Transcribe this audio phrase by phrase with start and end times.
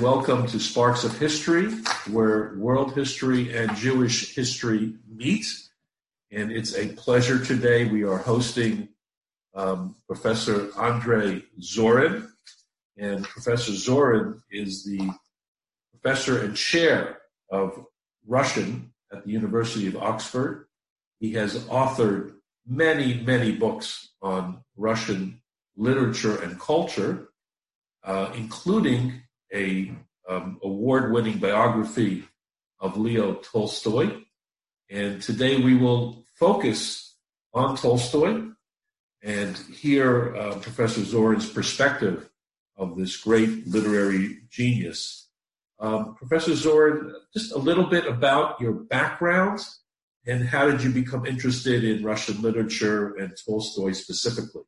[0.00, 1.72] Welcome to Sparks of History,
[2.10, 5.46] where world history and Jewish history meet.
[6.30, 7.86] And it's a pleasure today.
[7.86, 8.90] We are hosting
[9.54, 12.28] um, Professor Andrei Zorin.
[12.98, 15.10] And Professor Zorin is the
[15.92, 17.18] professor and chair
[17.50, 17.86] of
[18.26, 20.66] Russian at the University of Oxford.
[21.20, 22.34] He has authored
[22.66, 25.40] many, many books on Russian
[25.74, 27.28] literature and culture,
[28.04, 29.22] uh, including
[29.52, 29.92] a
[30.28, 32.24] um, award-winning biography
[32.80, 34.22] of Leo Tolstoy.
[34.90, 37.14] And today we will focus
[37.52, 38.42] on Tolstoy
[39.22, 42.28] and hear uh, Professor Zorin's perspective
[42.76, 45.28] of this great literary genius.
[45.78, 49.60] Um, Professor Zorin, just a little bit about your background
[50.26, 54.62] and how did you become interested in Russian literature and Tolstoy specifically?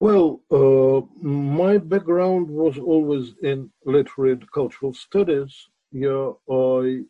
[0.00, 5.68] Well, uh, my background was always in literary and cultural studies.
[5.92, 7.02] Yeah, I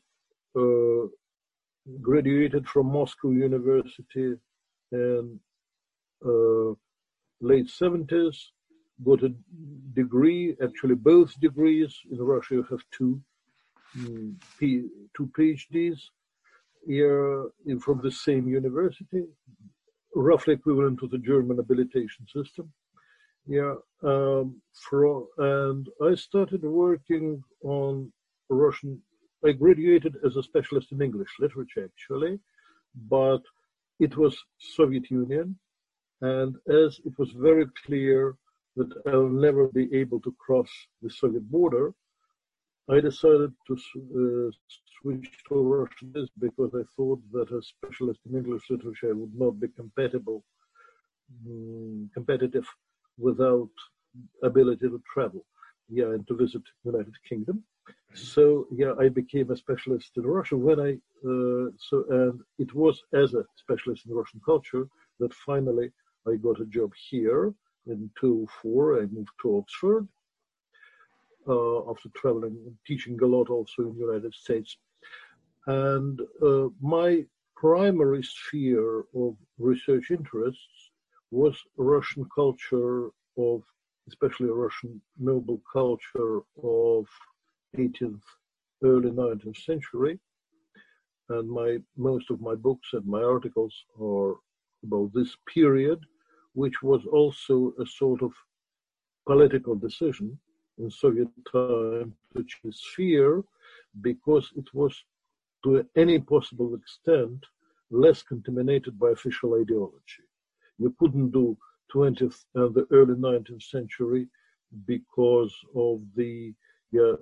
[0.58, 1.06] uh,
[2.02, 4.34] graduated from Moscow University
[4.90, 5.38] in
[6.26, 6.70] uh,
[7.40, 8.36] late 70s,
[9.04, 9.32] got a
[9.94, 11.96] degree, actually both degrees.
[12.10, 13.20] In Russia you have two,
[13.98, 16.00] um, P, two PhDs
[16.84, 19.22] here from the same university,
[20.16, 22.72] roughly equivalent to the German habilitation system.
[23.50, 28.12] Yeah, um, for, and I started working on
[28.48, 29.02] Russian.
[29.44, 32.38] I graduated as a specialist in English literature, actually,
[33.08, 33.42] but
[33.98, 34.38] it was
[34.76, 35.58] Soviet Union,
[36.20, 38.36] and as it was very clear
[38.76, 40.70] that I'll never be able to cross
[41.02, 41.92] the Soviet border,
[42.88, 44.50] I decided to uh,
[45.00, 49.66] switch to Russian because I thought that a specialist in English literature would not be
[49.66, 50.44] compatible,
[51.48, 52.68] um, competitive
[53.20, 53.70] without
[54.42, 55.44] ability to travel,
[55.88, 57.62] yeah, and to visit United Kingdom.
[58.14, 60.92] So yeah, I became a specialist in Russia when I
[61.28, 64.88] uh, so and it was as a specialist in Russian culture
[65.20, 65.90] that finally
[66.26, 67.54] I got a job here
[67.86, 69.02] in 2004.
[69.02, 70.08] I moved to Oxford
[71.48, 74.76] uh, after traveling and teaching a lot also in the United States.
[75.66, 77.24] And uh, my
[77.56, 80.79] primary sphere of research interests
[81.30, 83.62] was Russian culture of,
[84.08, 87.06] especially Russian noble culture of
[87.76, 88.22] 18th,
[88.82, 90.18] early 19th century.
[91.28, 94.34] And my most of my books and my articles are
[94.82, 96.00] about this period,
[96.54, 98.32] which was also a sort of
[99.26, 100.38] political decision
[100.78, 103.44] in Soviet time to choose sphere
[104.00, 104.94] because it was
[105.62, 107.44] to any possible extent
[107.90, 110.24] less contaminated by official ideology.
[110.80, 111.56] You couldn't do
[111.94, 114.26] 20th and the early 19th century
[114.86, 116.54] because of the
[116.90, 117.12] yeah,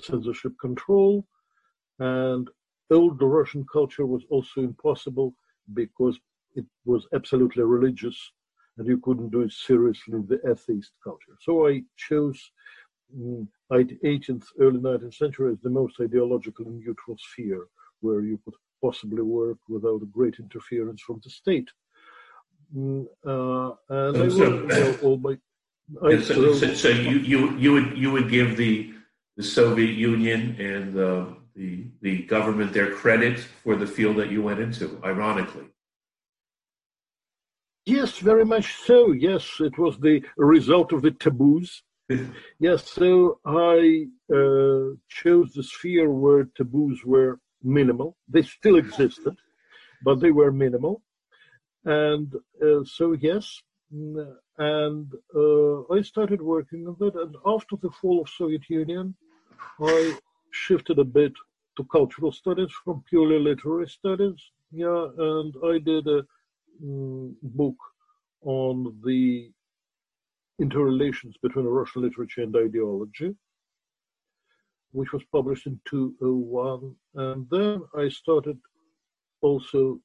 [0.00, 1.26] censorship control.
[1.98, 2.48] And
[2.90, 5.34] old Russian culture was also impossible
[5.74, 6.18] because
[6.54, 8.18] it was absolutely religious
[8.76, 11.36] and you couldn't do it seriously in the atheist culture.
[11.40, 12.40] So I chose
[13.14, 17.66] um, 18th, early 19th century as the most ideological neutral sphere
[18.00, 21.68] where you could possibly work without great interference from the state.
[22.76, 25.38] Mm, uh, and so, all my.
[26.02, 28.92] I, so, so, so, you, you you would you would give the
[29.36, 34.42] the Soviet Union and the the the government their credit for the field that you
[34.42, 35.64] went into, ironically.
[37.86, 39.12] Yes, very much so.
[39.12, 41.82] Yes, it was the result of the taboos.
[42.60, 48.18] yes, so I uh, chose the sphere where taboos were minimal.
[48.28, 49.36] They still existed,
[50.02, 51.02] but they were minimal.
[51.88, 53.62] And uh, so, yes,
[53.94, 57.14] mm, and uh, I started working on that.
[57.14, 59.14] And after the fall of Soviet Union,
[59.80, 60.18] I
[60.50, 61.32] shifted a bit
[61.78, 64.38] to cultural studies from purely literary studies.
[64.70, 66.26] Yeah, and I did a
[66.82, 67.76] um, book
[68.42, 69.50] on the
[70.58, 73.34] interrelations between Russian literature and ideology,
[74.92, 76.94] which was published in 2001.
[77.14, 78.58] And then I started
[79.40, 80.00] also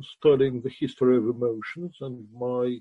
[0.00, 2.80] studying the history of emotions, and my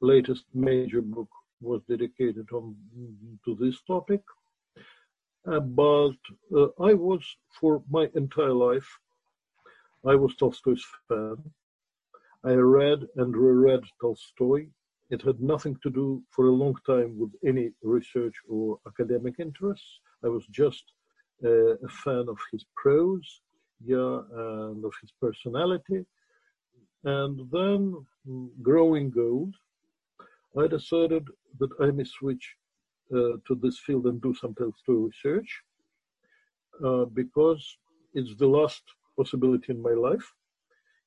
[0.00, 1.28] latest major book
[1.60, 2.74] was dedicated on,
[3.44, 4.22] to this topic.
[5.50, 6.18] Uh, but
[6.56, 7.22] uh, I was,
[7.60, 8.88] for my entire life,
[10.06, 11.36] I was Tolstoy's fan.
[12.44, 14.66] I read and reread Tolstoy.
[15.10, 20.00] It had nothing to do for a long time with any research or academic interests.
[20.24, 20.84] I was just
[21.44, 23.40] uh, a fan of his prose
[23.84, 26.04] yeah, and of his personality.
[27.04, 28.06] And then,
[28.62, 29.54] growing old,
[30.58, 31.26] I decided
[31.58, 32.56] that I may switch
[33.12, 35.62] uh, to this field and do some Tolstoy research
[36.84, 37.78] uh, because
[38.14, 38.82] it's the last
[39.16, 40.32] possibility in my life.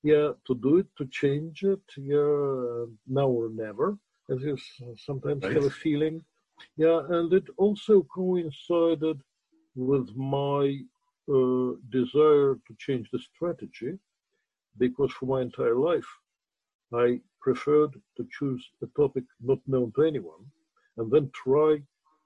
[0.04, 3.98] Yeah, to do it, to change it, yeah, now or never,
[4.30, 4.58] as you
[4.98, 5.54] sometimes right.
[5.54, 6.24] have a feeling.
[6.78, 9.22] Yeah, and it also coincided
[9.76, 10.80] with my
[11.28, 13.98] Uh, desire to change the strategy
[14.78, 16.06] because for my entire life
[16.94, 20.46] I preferred to choose a topic not known to anyone
[20.98, 21.82] and then try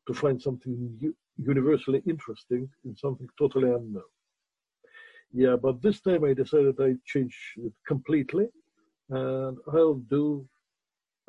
[0.05, 4.11] to find something universally interesting in something totally unknown.
[5.31, 8.49] Yeah, but this time I decided I'd change it completely
[9.09, 10.45] and I'll do,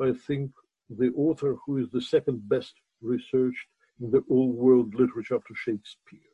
[0.01, 0.51] I think,
[0.89, 3.69] the author who is the second best researched
[4.01, 6.30] in the old world literature after Shakespeare.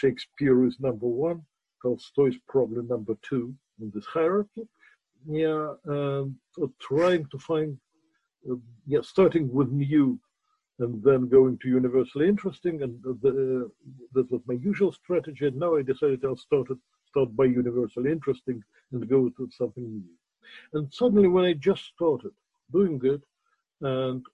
[0.00, 1.42] Shakespeare is number one,
[1.80, 4.66] Tolstoy is probably number two in this hierarchy.
[5.26, 6.36] Yeah, um,
[6.80, 7.78] trying to find,
[8.50, 8.56] uh,
[8.86, 10.18] yeah, starting with new
[10.80, 13.68] and then going to universally interesting, and the, uh,
[14.14, 15.46] that was my usual strategy.
[15.46, 19.84] And now I decided I'll start it, start by universally interesting and go to something
[19.84, 20.16] new.
[20.72, 22.32] And suddenly, when I just started
[22.72, 23.22] doing it,
[23.80, 24.24] and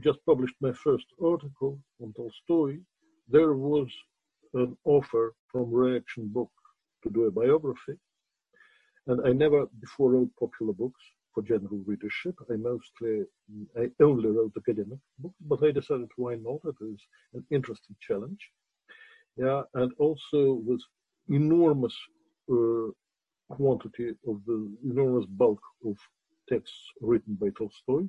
[0.00, 2.78] just published my first article on Tolstoy,
[3.28, 3.88] there was
[4.54, 6.50] an offer from Reaktion Book
[7.02, 7.94] to do a biography.
[9.06, 11.00] And I never before wrote popular books
[11.34, 12.34] for general readership.
[12.50, 13.24] I mostly,
[13.76, 16.60] I only wrote academic books, but I decided why not?
[16.64, 17.00] It is
[17.34, 18.40] an interesting challenge.
[19.36, 20.80] Yeah, and also with
[21.28, 21.96] enormous
[22.50, 22.90] uh,
[23.48, 25.96] quantity of the enormous bulk of
[26.48, 28.06] texts written by Tolstoy,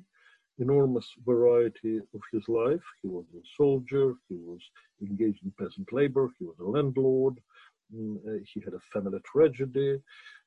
[0.58, 2.82] enormous variety of his life.
[3.02, 4.60] He was a soldier, he was
[5.02, 7.38] engaged in peasant labor, he was a landlord,
[7.94, 10.00] mm, uh, he had a family tragedy,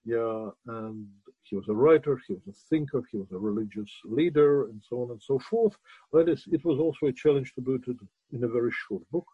[0.06, 1.08] yeah, and
[1.44, 5.04] he was a writer, he was a thinker, he was a religious leader, and so
[5.04, 5.78] on and so forth.
[6.12, 7.84] But it was also a challenge to do it
[8.32, 9.28] in a very short book.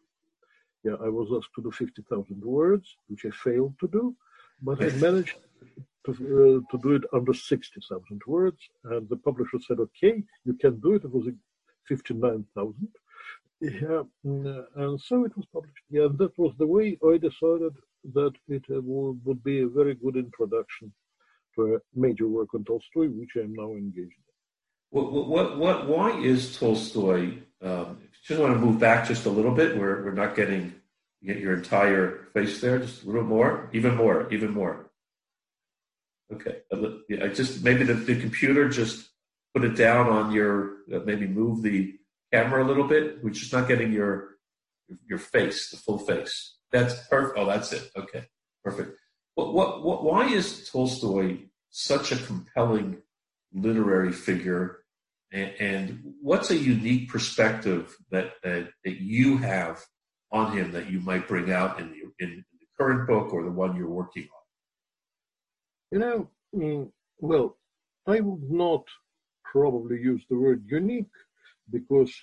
[0.84, 4.16] Yeah, I was asked to do 50,000 words, which I failed to do,
[4.62, 5.36] but I managed
[6.06, 8.58] to, uh, to do it under 60,000 words.
[8.84, 11.04] And the publisher said, okay, you can do it.
[11.04, 11.28] It was
[11.88, 12.88] 59,000.
[13.62, 15.86] Yeah, mm, and so it was published.
[15.90, 17.74] Yeah, and that was the way I decided
[18.14, 20.92] that it uh, would be a very good introduction
[21.56, 24.26] to a major work on Tolstoy, which I am now engaged in.
[24.90, 27.38] What, what, what, why is Tolstoy?
[27.62, 29.78] Um, just want to move back just a little bit.
[29.78, 30.74] We're, we're not getting
[31.26, 34.85] get your entire face there, just a little more, even more, even more.
[36.34, 36.58] Okay,
[37.22, 39.10] I just maybe the, the computer just
[39.54, 41.94] put it down on your uh, maybe move the
[42.34, 43.24] camera a little bit.
[43.24, 44.32] We're just not getting your
[45.08, 46.58] your face, the full face.
[46.72, 47.38] That's perfect.
[47.38, 47.90] Oh, that's it.
[47.96, 48.26] Okay,
[48.64, 48.98] perfect.
[49.36, 51.38] What, what, what, why is Tolstoy
[51.70, 53.02] such a compelling
[53.54, 54.80] literary figure?
[55.32, 59.84] And, and what's a unique perspective that, that, that you have
[60.32, 63.52] on him that you might bring out in the, in the current book or the
[63.52, 64.45] one you're working on?
[65.96, 67.56] You know, mm, well,
[68.06, 68.84] I would not
[69.46, 71.16] probably use the word unique
[71.72, 72.14] because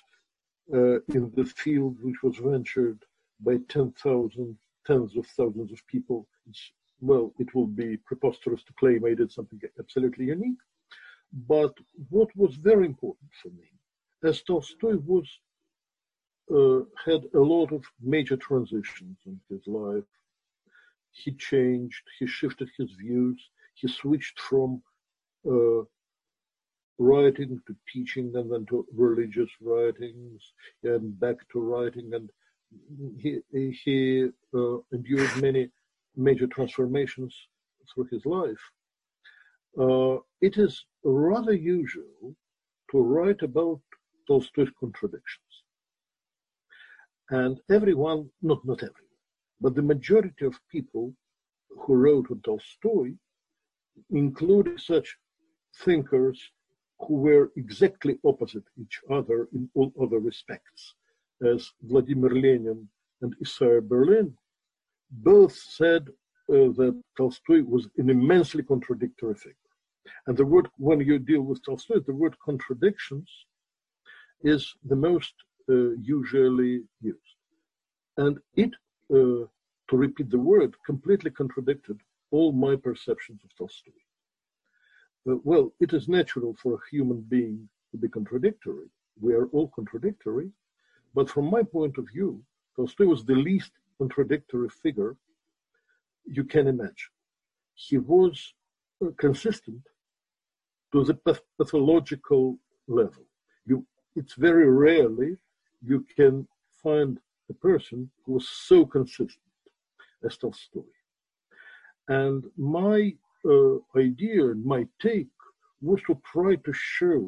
[0.74, 3.02] uh, in the field which was ventured
[3.40, 6.28] by 10,000, tens of thousands of people,
[7.00, 10.62] well, it will be preposterous to claim I did something absolutely unique.
[11.48, 11.72] But
[12.10, 13.70] what was very important for me,
[14.22, 15.26] as Tolstoy was
[16.54, 20.12] uh, had a lot of major transitions in his life.
[21.12, 23.40] He changed, he shifted his views,
[23.74, 24.82] he switched from
[25.50, 25.82] uh,
[26.98, 30.52] writing to teaching and then to religious writings
[30.84, 32.30] and back to writing and
[33.18, 35.68] he, he uh, endured many
[36.16, 37.34] major transformations
[37.92, 38.62] through his life.
[39.78, 42.34] Uh, it is rather usual
[42.90, 43.80] to write about
[44.26, 45.64] Tolstoy's contradictions.
[47.30, 49.18] And everyone, not, not everyone,
[49.60, 51.14] but the majority of people
[51.70, 53.14] who wrote on Tolstoy
[54.10, 55.16] included such
[55.84, 56.40] thinkers
[57.00, 60.94] who were exactly opposite each other in all other respects
[61.44, 62.88] as Vladimir Lenin
[63.22, 64.34] and Isaiah Berlin,
[65.10, 69.56] both said uh, that Tolstoy was an immensely contradictory figure.
[70.26, 73.28] And the word, when you deal with Tolstoy, the word contradictions
[74.42, 75.34] is the most
[75.68, 77.38] uh, usually used.
[78.16, 78.70] And it,
[79.10, 79.46] uh,
[79.88, 81.98] to repeat the word, completely contradicted
[82.32, 83.92] all my perceptions of Tolstoy.
[85.28, 88.88] Uh, well, it is natural for a human being to be contradictory.
[89.20, 90.50] We are all contradictory,
[91.14, 92.42] but from my point of view,
[92.74, 95.16] Tolstoy was the least contradictory figure
[96.24, 97.12] you can imagine.
[97.74, 98.54] He was
[99.04, 99.82] uh, consistent
[100.92, 101.18] to the
[101.58, 102.58] pathological
[102.88, 103.24] level.
[104.14, 105.30] it's very rarely
[105.80, 106.46] you can
[106.82, 109.54] find a person who was so consistent
[110.24, 110.90] as Tolstoy.
[112.18, 112.98] And my
[113.54, 113.76] uh,
[114.06, 115.36] idea and my take
[115.88, 117.22] was to try to show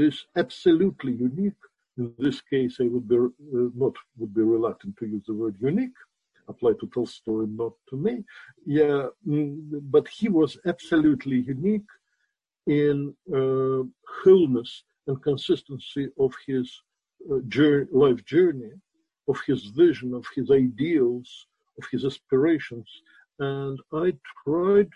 [0.00, 1.62] this absolutely unique.
[1.98, 5.56] In this case, I would be uh, not would be reluctant to use the word
[5.72, 5.98] unique,
[6.52, 8.14] apply to Tolstoy, not to me.
[8.80, 9.56] Yeah, mm,
[9.94, 11.90] but he was absolutely unique
[12.84, 12.96] in
[13.40, 13.82] uh,
[14.20, 14.72] wholeness
[15.06, 16.66] and consistency of his
[17.30, 18.72] uh, journey, life journey,
[19.32, 21.28] of his vision, of his ideals,
[21.78, 22.88] of his aspirations.
[23.38, 24.12] And I
[24.44, 24.90] tried,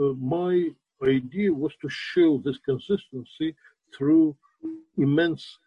[0.00, 0.68] uh, my
[1.02, 3.54] idea was to show this consistency
[3.96, 4.36] through
[4.96, 5.58] immense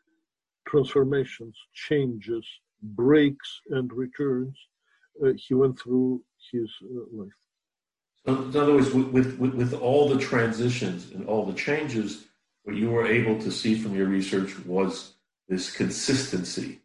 [0.67, 2.45] transformations, changes,
[2.81, 4.57] breaks, and returns
[5.23, 6.21] uh, he went through
[6.51, 7.31] his uh, life.
[8.25, 12.25] So, in other words, with, with, with all the transitions and all the changes,
[12.63, 15.13] what you were able to see from your research was
[15.47, 16.81] this consistency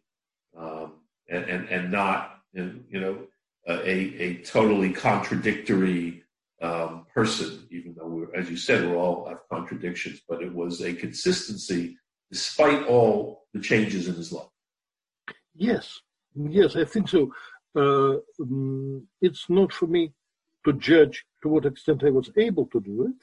[0.57, 0.93] um,
[1.29, 3.17] and, and, and not, you know,
[3.67, 6.23] a, a totally contradictory
[6.61, 10.93] um, person, even though as you said, we all have contradictions, but it was a
[10.93, 11.97] consistency
[12.31, 14.47] despite all the changes in his life.
[15.55, 16.01] Yes,
[16.35, 17.31] yes, I think so.
[17.75, 20.13] Uh, um, it's not for me
[20.65, 23.21] to judge to what extent I was able to do it,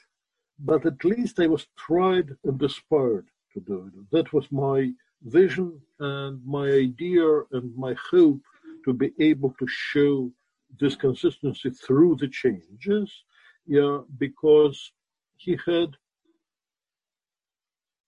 [0.58, 4.10] but at least I was tried and aspired to do it.
[4.12, 4.92] That was my
[5.22, 8.42] vision and my idea and my hope
[8.84, 10.30] to be able to show
[10.78, 13.24] this consistency through the changes,
[13.66, 14.92] yeah, because
[15.36, 15.96] he had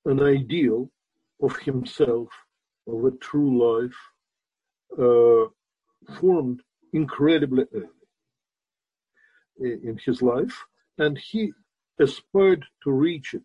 [0.05, 0.91] an ideal
[1.43, 2.29] of himself,
[2.87, 3.99] of a true life,
[4.99, 5.47] uh,
[6.19, 6.61] formed
[6.93, 7.88] incredibly early
[9.61, 10.64] in his life,
[10.99, 11.52] and he
[11.99, 13.45] aspired to reach it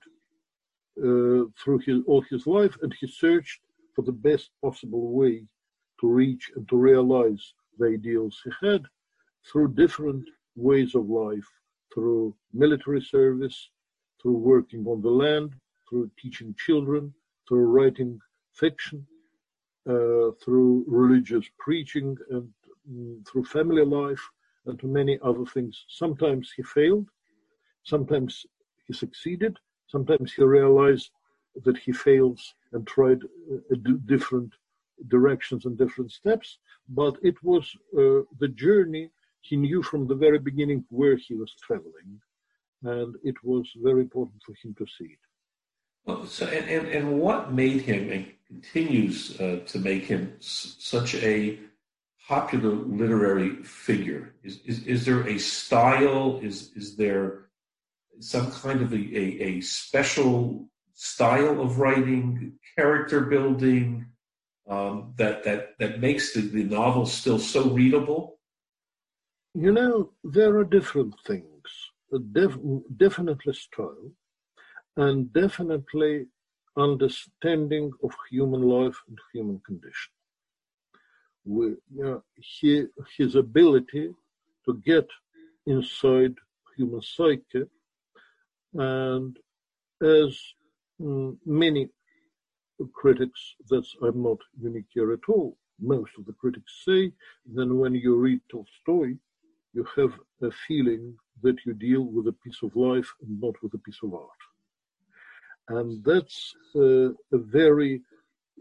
[0.99, 3.61] uh, through his, all his life, and he searched
[3.95, 5.43] for the best possible way
[5.99, 8.83] to reach and to realize the ideals he had
[9.51, 11.47] through different ways of life,
[11.93, 13.69] through military service,
[14.21, 15.53] through working on the land,
[15.87, 17.13] through teaching children,
[17.47, 18.19] through writing
[18.53, 19.05] fiction,
[19.89, 22.49] uh, through religious preaching, and
[22.91, 24.21] mm, through family life,
[24.65, 25.85] and to many other things.
[25.87, 27.07] Sometimes he failed,
[27.83, 28.45] sometimes
[28.85, 31.11] he succeeded, sometimes he realized
[31.63, 33.75] that he fails and tried uh,
[34.05, 34.51] different
[35.07, 36.57] directions and different steps.
[36.89, 37.63] But it was
[37.93, 39.11] uh, the journey
[39.41, 42.19] he knew from the very beginning where he was traveling,
[42.83, 45.19] and it was very important for him to see it.
[46.05, 50.75] Well, so, and, and, and what made him and continues uh, to make him s-
[50.79, 51.59] such a
[52.27, 54.33] popular literary figure?
[54.43, 56.39] Is, is, is there a style?
[56.41, 57.49] Is, is there
[58.19, 64.05] some kind of a, a, a special style of writing, character building
[64.69, 68.39] um, that, that, that makes the, the novel still so readable?
[69.53, 71.43] You know, there are different things.
[72.31, 72.59] Def-
[72.95, 74.11] definitely style,
[74.95, 76.27] and definitely
[76.77, 80.13] understanding of human life and human condition
[81.47, 82.23] with you know,
[82.61, 84.09] his, his ability
[84.65, 85.07] to get
[85.65, 86.35] inside
[86.75, 87.63] human psyche
[88.73, 89.37] and
[90.03, 90.37] as
[91.01, 91.89] mm, many
[92.93, 95.57] critics that's i'm not unique here at all.
[95.79, 97.11] Most of the critics say
[97.45, 99.15] then when you read tolstoy
[99.73, 103.73] you have a feeling that you deal with a piece of life and not with
[103.75, 104.41] a piece of art.
[105.69, 108.01] And that's uh, a very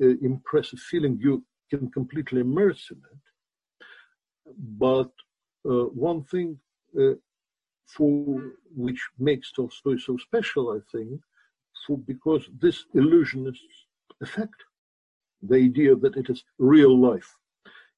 [0.02, 1.18] uh, impressive feeling.
[1.20, 4.54] You can completely immerse in it.
[4.78, 5.12] But
[5.68, 6.58] uh, one thing
[7.00, 7.14] uh,
[7.86, 11.20] for which makes Tolstoy so special, I think,
[11.86, 13.64] for because this illusionist
[14.20, 14.64] effect,
[15.42, 17.34] the idea that it is real life,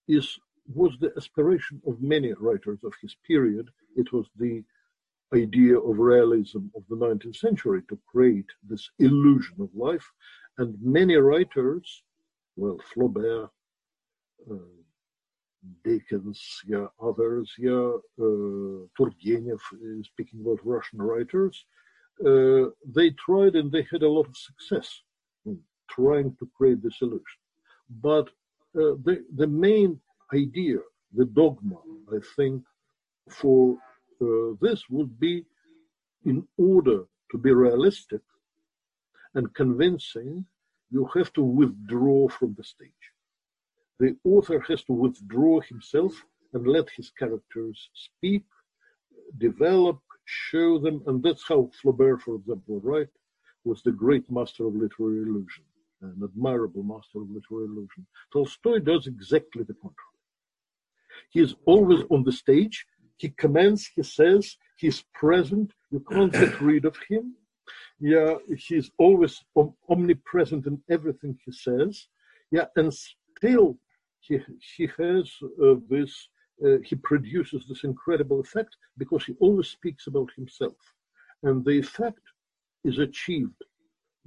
[0.06, 0.38] is
[0.74, 3.68] was the aspiration of many writers of his period.
[3.96, 4.62] It was the
[5.34, 10.06] idea of realism of the 19th century to create this illusion of life.
[10.58, 12.02] And many writers,
[12.56, 13.50] well, Flaubert,
[14.50, 14.54] uh,
[15.84, 21.64] Dickens, yeah, others, yeah, uh, Turgenev, uh, speaking about Russian writers,
[22.20, 25.02] they tried and they had a lot of success
[25.88, 27.40] trying to create the illusion.
[28.02, 28.28] But
[28.74, 30.00] the, the main
[30.34, 30.78] idea,
[31.14, 31.76] the dogma,
[32.12, 32.62] I think,
[33.30, 33.76] for
[34.20, 35.44] uh, this would be
[36.24, 38.20] in order to be realistic
[39.34, 40.46] and convincing,
[40.90, 43.12] you have to withdraw from the stage
[43.98, 46.12] the author has to withdraw himself
[46.52, 48.44] and let his characters speak,
[49.38, 53.08] develop, show them, and that's how Flaubert, for example, right,
[53.64, 55.64] was the great master of literary illusion.
[56.02, 58.06] An admirable master of literary illusion.
[58.32, 60.18] Tolstoy does exactly the contrary.
[61.30, 62.86] He is always on the stage.
[63.16, 65.72] He commands, he says, he's present.
[65.90, 67.34] You can't get rid of him.
[68.00, 69.42] Yeah, he's always
[69.90, 72.06] omnipresent in everything he says.
[72.50, 72.94] Yeah, and
[73.36, 73.78] still
[74.20, 74.38] he,
[74.76, 75.30] he has
[75.62, 76.28] uh, this,
[76.64, 80.76] uh, he produces this incredible effect because he always speaks about himself.
[81.42, 82.22] And the effect
[82.84, 83.62] is achieved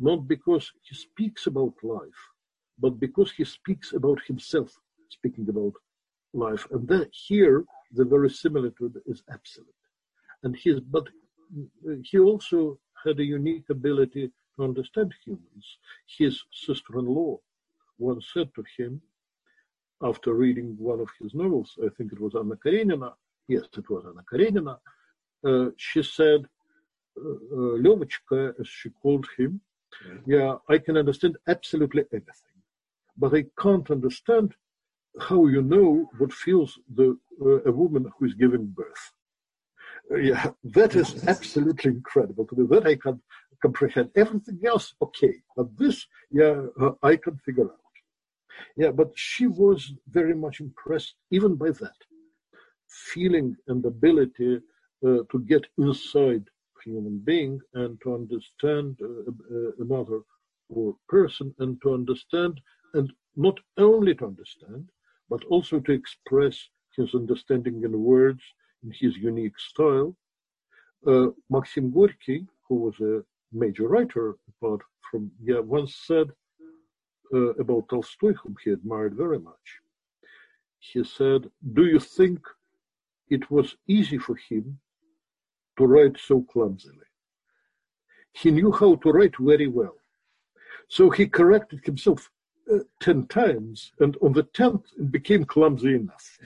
[0.01, 2.21] not because he speaks about life,
[2.79, 4.71] but because he speaks about himself,
[5.09, 5.73] speaking about
[6.33, 6.65] life.
[6.71, 9.81] And that here, the verisimilitude is absolute.
[10.43, 11.07] And his, but
[12.03, 15.65] he also had a unique ability to understand humans.
[16.17, 17.37] His sister-in-law
[17.99, 19.01] once said to him,
[20.01, 23.13] after reading one of his novels, I think it was Anna Karenina,
[23.47, 24.79] yes, it was Anna Karenina,
[25.45, 26.41] uh, she said,
[27.23, 29.61] uh, uh, as she called him,
[30.25, 32.57] yeah, I can understand absolutely anything,
[33.17, 34.53] but I can't understand
[35.19, 39.11] how you know what feels the uh, a woman who is giving birth.
[40.11, 42.67] Uh, yeah, that is absolutely incredible to me.
[42.67, 43.21] That I can
[43.61, 44.09] comprehend.
[44.15, 47.77] Everything else, okay, but this, yeah, uh, I can figure out.
[48.75, 51.99] Yeah, but she was very much impressed even by that
[52.87, 54.59] feeling and ability
[55.05, 56.43] uh, to get inside
[56.83, 60.21] human being and to understand uh, uh, another
[60.69, 62.59] or person and to understand
[62.93, 64.89] and not only to understand
[65.29, 66.55] but also to express
[66.95, 68.43] his understanding in words
[68.83, 70.15] in his unique style.
[71.07, 76.27] Uh, Maxim Gorky, who was a major writer apart from yeah, once said
[77.33, 79.67] uh, about Tolstoy, whom he admired very much.
[80.79, 82.39] He said, "Do you think
[83.29, 84.79] it was easy for him
[85.81, 87.09] to write so clumsily.
[88.33, 89.95] He knew how to write very well.
[90.87, 92.29] So he corrected himself
[92.71, 96.37] uh, 10 times, and on the 10th, it became clumsy enough.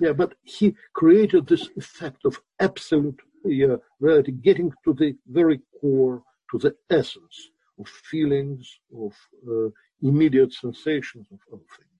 [0.00, 6.22] yeah, but he created this effect of absolute uh, reality, getting to the very core,
[6.50, 9.12] to the essence of feelings, of
[9.48, 9.68] uh,
[10.02, 11.93] immediate sensations of, of things.